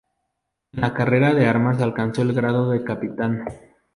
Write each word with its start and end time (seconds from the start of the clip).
En 0.73 0.81
la 0.81 0.95
carrera 0.95 1.31
de 1.35 1.45
armas 1.45 1.79
alcanzó 1.79 2.23
el 2.23 2.33
grado 2.33 2.71
de 2.71 2.83
capitán. 2.83 3.45